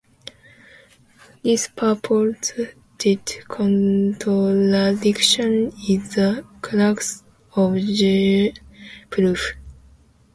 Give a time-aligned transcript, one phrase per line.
[1.43, 2.73] This purported
[3.47, 7.23] contradiction is the crux
[7.55, 8.57] of Joe's
[9.11, 9.53] proof.